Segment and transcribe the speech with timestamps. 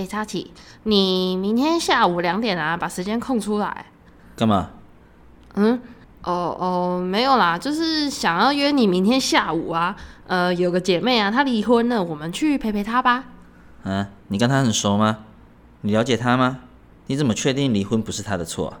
[0.00, 0.50] 哎，插起，
[0.84, 3.84] 你明天下午两点啊，把时间空出来。
[4.34, 4.70] 干嘛？
[5.56, 5.78] 嗯，
[6.22, 9.94] 哦哦，没有啦，就是想要约你明天下午啊。
[10.26, 13.24] 呃，有个姐妹啊，她离婚了，我们去陪陪她吧。
[13.82, 15.18] 啊，你跟她很熟吗？
[15.82, 16.60] 你了解她吗？
[17.08, 18.72] 你怎么确定离婚不是她的错？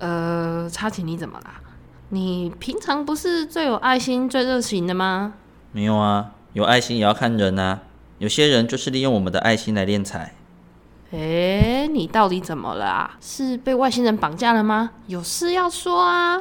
[0.00, 1.60] 呃，插起，你怎么啦？
[2.08, 5.34] 你平常不是最有爱心、最热情的吗？
[5.70, 7.82] 没有啊，有爱心也要看人啊。
[8.18, 10.34] 有些人就是利用我们的爱心来敛财。
[11.12, 13.18] 哎，你到底怎么了啊？
[13.20, 14.90] 是被外星人绑架了吗？
[15.08, 16.40] 有事要说啊？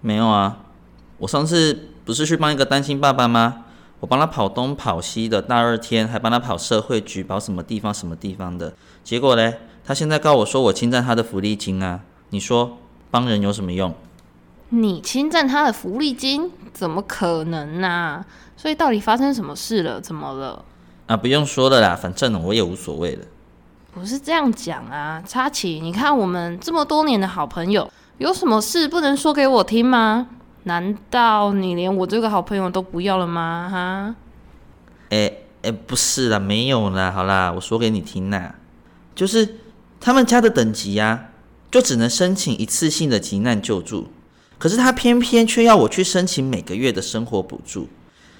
[0.00, 0.60] 没有啊，
[1.18, 3.64] 我上次不是去帮一个单亲爸爸吗？
[4.00, 8.72] 我帮他跑东跑西的，大热天还帮他跑社会局，跑什么地方什么地方的。
[9.04, 12.00] 结果嘞，他现在告我说我侵占他的福利金啊！
[12.30, 12.78] 你说
[13.10, 13.94] 帮人有什么用？
[14.70, 18.24] 你侵占他的福利金，怎么可能呢？
[18.56, 20.00] 所以到底发生什么事了？
[20.00, 20.64] 怎么了？
[21.08, 23.24] 啊，不用说了啦，反正我也无所谓了。
[23.94, 30.28] 不是这样讲啊，插旗，你看我们这么多年的好朋友，有什么事不能说给我听吗？
[30.62, 33.68] 难道你连我这个好朋友都不要了吗？
[33.70, 34.14] 哈？
[35.10, 35.30] 哎
[35.62, 38.54] 哎，不是啦，没有啦，好啦，我说给你听啦，
[39.14, 39.58] 就是
[40.00, 41.28] 他们家的等级呀，
[41.70, 44.08] 就只能申请一次性的急难救助。
[44.58, 47.88] 可是他偏偏却要我去申请每个月的生活补助，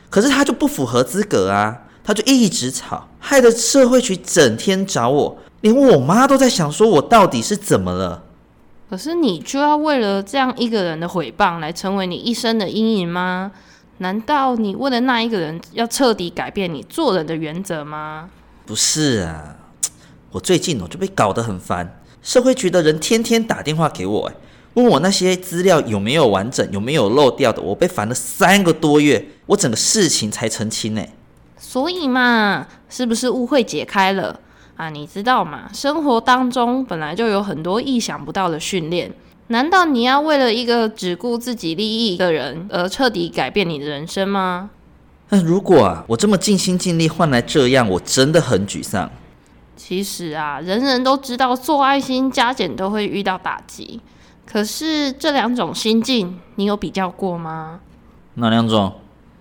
[0.09, 8.25] 可是他就不符合资格啊，他就一直吵，害得社会局整天找我，连我妈都在想说我到底是怎么了。
[8.91, 13.53] 可是你就要为了这样一个人的诽谤来成为你一生的阴影吗？
[13.99, 18.29] 难道你为了那一个人要彻底改变你做人的原则吗？
[18.67, 19.57] 不是啊，
[20.33, 24.35] 我最近我就被搞得很烦，社会局的人天天打电话给我，哎。
[24.75, 27.61] 问我那些资料有没有完整，有没有漏掉的？
[27.61, 31.03] 我被烦了三个多月，我整个事情才澄清呢。
[31.73, 34.39] 所以嘛，是不是误会解开了
[34.77, 34.91] 啊？
[34.91, 35.71] 你知道吗？
[35.73, 39.11] 生活当中本来就有很多意想不到的训练，
[39.47, 44.69] 难道你要为了一个只顾自己利益的人而彻底改变你的人生吗？
[45.31, 49.11] 那如果啊，我这么尽心尽力换来这样，我真的很沮丧。
[49.75, 53.99] 其实啊，人人都知道做爱心加减都会遇到打击。
[54.45, 57.81] 可是这两种心境，你有比较过吗？
[58.35, 58.93] 哪两种？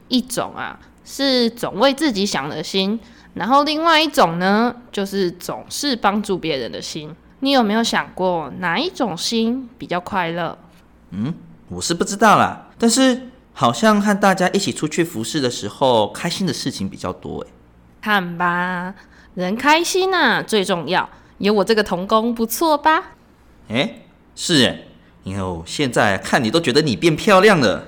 [0.08, 0.80] 一种啊
[1.14, 2.98] 是总为自己想的心，
[3.34, 7.14] 然后另外一种呢，就是总是帮助别人的心。
[7.42, 10.58] 你有没有想过哪一种心比较快乐？
[11.10, 11.34] 嗯，
[11.68, 17.48] 我是不知道啦，但是好像和大家一起出去服侍的时候，开心的事情比较多哎。
[18.00, 18.96] 看吧，
[19.36, 21.10] 人开心啊最重要。
[21.40, 23.12] 有我这个童工不错吧？
[23.68, 24.80] 哎，是哎。
[25.26, 27.84] 哟，现在看你都觉得你变漂亮了。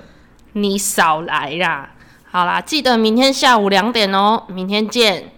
[0.52, 1.94] 你少来啦！
[2.36, 4.42] 好啦，记得明天下午两点哦。
[4.48, 5.30] 明天见。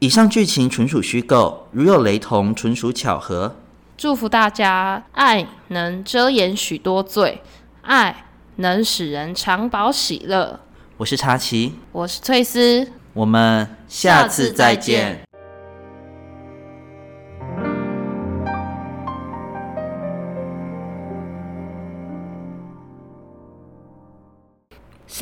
[0.00, 3.56] 以上剧情纯属虚构，如有雷同，纯属巧合。
[3.96, 7.40] 祝福大家，爱能遮掩许多罪，
[7.80, 10.60] 爱能使人长保喜乐。
[10.98, 15.22] 我是查奇，我是翠丝，我们下次再见。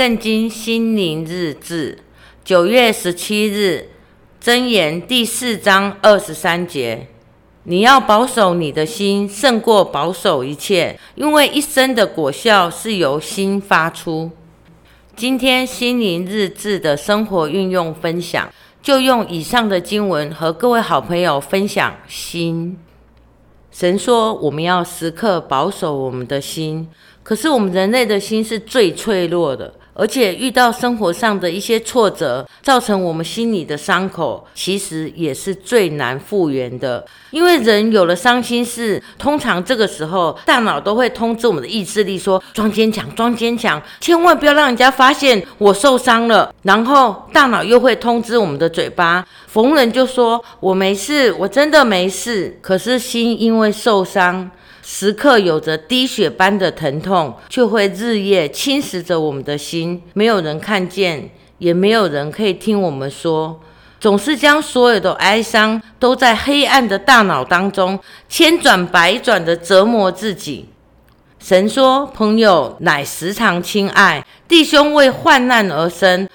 [0.01, 1.99] 圣经心灵日志，
[2.43, 3.91] 九月十七日，
[4.43, 7.07] 箴言第四章二十三节：
[7.65, 14.31] 你要保守你的心，胜过保守一切，因为一生的果效是由心发出。
[15.15, 18.51] 今天心灵日志的生活运用分享，
[18.83, 22.79] 就用以上的经文和各位好朋友分享心。
[23.71, 26.89] 神说，我们要时刻保守我们的心，
[27.23, 29.75] 可是我们人类的心是最脆弱的。
[29.95, 37.05] 而且遇到生活上的一些挫折，造成我们心里的伤口，其实也是最难复原的。
[37.31, 54.51] 因为人有了伤心事，通常这个时候大脑都会通知我们的意志力说：“装坚强，装坚强，千万不要让人家发现我受伤了。”然后大脑又会通知我们的嘴巴，逢人就说：“我没事，我真的没事。”可是心因为受伤。
[55.01, 60.03] 时刻有着滴血般的疼痛，却会日夜侵蚀着我们的心。
[60.13, 63.59] 没有人看见，也没有人可以听我们说，
[63.99, 67.99] 总是将所有的哀伤都在黑暗的大脑当中
[68.29, 70.69] 千转百转的折磨自己。
[71.39, 76.29] 神说：“朋友乃时常亲爱，弟兄为患难而生。”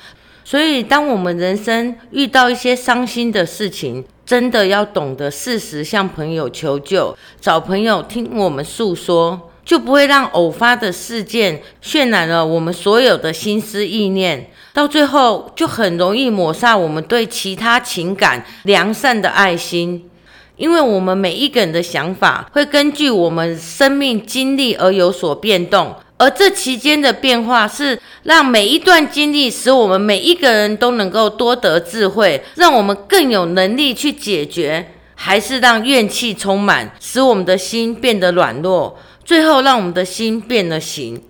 [0.44, 9.52] 所以，当我们人生遇到一些伤心的事情，真的要懂得适时向朋友求救，找朋友听我们诉说。
[9.66, 20.08] 就不会让偶发的事件渲染了我们所有的心思意念，到最后就很容易抹杀我们对其他情感良善的爱心。
[20.56, 38.98] 因为我们每一个人的想法会根据我们生命经历而有所变动，而这期间的变化是让每一段经历使我们每一个人都能够多得智慧，让我们更有能力去解决，还是让怨气充满，使我们的心变得软弱。
[39.26, 41.22] 最后，让我们的心变了形，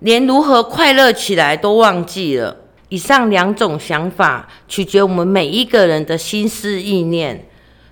[0.00, 2.56] 连如何快乐起来都忘记了。
[2.88, 7.45] 以上两种想法取决我们每一个人的心思意念，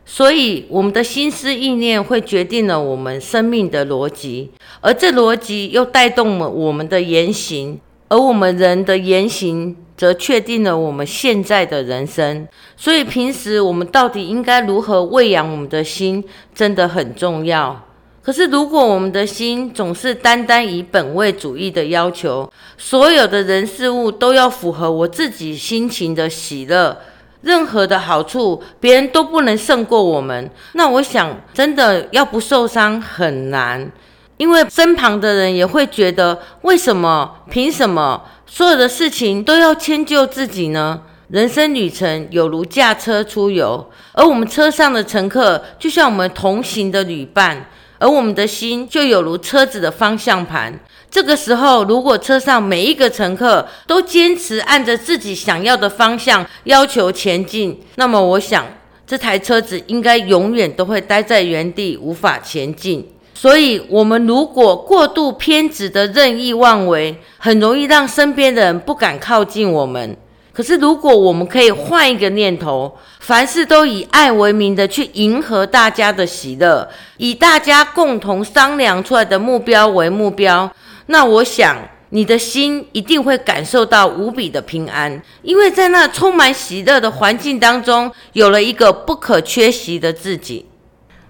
[0.06, 12.46] 所以我们的心思意念会决定了我们生命的逻辑，而这逻辑又带动了我们的言行，而我们人的言行则确定了我们现在的人生。
[12.76, 16.22] 所以，平时我们到底应该如何喂养我们的心，
[16.54, 17.82] 真的很重要。
[18.22, 26.96] 可是，如果我们的心总是单单以本位主义的要求，所有的人事物都要符合我自己心情的喜乐，
[27.44, 33.90] 任何的好处别人都不能胜过我们，那我想真的要不受伤很难，
[34.38, 37.36] 因为身旁的人也会觉得，为什么？
[37.50, 38.22] 凭什么？
[38.46, 41.02] 所有的事情都要迁就自己呢？
[41.28, 47.66] 人生旅程有如驾车出游，而我们车上的乘客就像我们同行的旅伴。
[47.98, 50.78] 而我们的心就有如车子的方向盘。
[51.10, 58.66] 这个时候，如果车上每一个乘客都坚持按着自己想要的方向要求前进，那么我想
[59.06, 63.08] 这台车子应该永远都会待在原地，无法前进。
[63.34, 70.16] 所以，我们如果过度偏执的任意妄为，很容易让身边的人不敢靠近我们。
[70.54, 80.72] 可是，如果我们可以换一个念头，凡事都以爱为名的去迎合大家的喜乐，以大家共同商量出来的目标为目标，
[81.06, 81.76] 那我想
[82.10, 90.66] 你的心一定会感受到无比的平安，因为在那充满喜乐的环境当中，有了一个不可缺席的自己。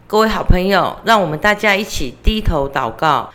[0.07, 3.33] 各位好朋友，让我们大家一起低头祷告。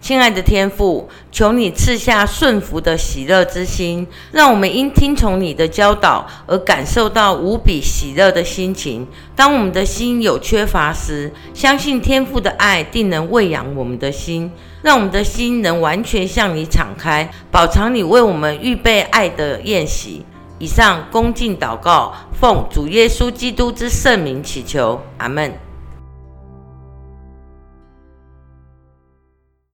[0.00, 9.06] 亲爱的天父，求你赐下顺服的喜乐之心，让我们因听从你的教导而感受到无比喜乐的心情。
[9.34, 14.50] 当我们的心有缺乏时，相信天父的爱定能喂养我们的心，
[14.82, 20.24] 让我们的心能完全向你敞开，饱尝你为我们预备爱的宴席。
[20.60, 25.67] 以上恭敬祷告，奉主耶稣基督之圣名祈求，阿门。